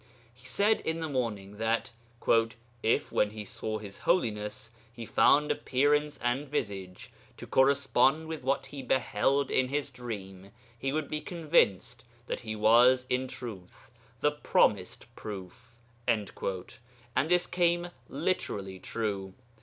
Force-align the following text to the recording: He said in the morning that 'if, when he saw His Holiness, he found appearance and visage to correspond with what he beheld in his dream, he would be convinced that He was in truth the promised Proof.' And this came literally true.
He 0.33 0.47
said 0.47 0.79
in 0.81 0.99
the 0.99 1.07
morning 1.07 1.57
that 1.57 1.91
'if, 2.81 3.11
when 3.11 3.29
he 3.29 3.45
saw 3.45 3.77
His 3.77 3.99
Holiness, 3.99 4.71
he 4.91 5.05
found 5.05 5.51
appearance 5.51 6.17
and 6.23 6.47
visage 6.47 7.11
to 7.37 7.45
correspond 7.45 8.27
with 8.27 8.41
what 8.41 8.65
he 8.65 8.81
beheld 8.81 9.51
in 9.51 9.67
his 9.67 9.91
dream, 9.91 10.49
he 10.75 10.91
would 10.91 11.07
be 11.07 11.21
convinced 11.21 12.03
that 12.25 12.39
He 12.39 12.55
was 12.55 13.05
in 13.11 13.27
truth 13.27 13.91
the 14.21 14.31
promised 14.31 15.05
Proof.' 15.15 15.77
And 16.07 16.27
this 17.27 17.45
came 17.45 17.91
literally 18.09 18.79
true. 18.79 19.35